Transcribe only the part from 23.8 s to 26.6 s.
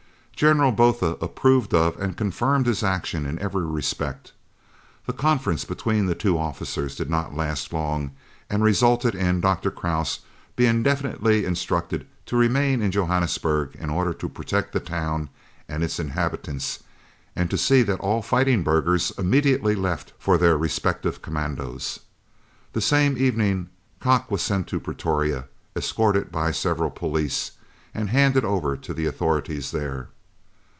Kock was sent to Pretoria, escorted by